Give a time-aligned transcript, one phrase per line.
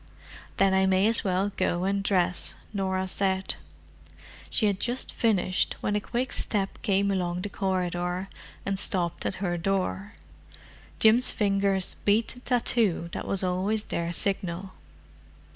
[0.57, 3.53] "Then I may as well go and dress," Norah said.
[4.49, 8.27] She had just finished when a quick step came along the corridor,
[8.65, 10.15] and stopped at her door.
[10.97, 14.71] Jim's fingers beat the tattoo that was always their signal.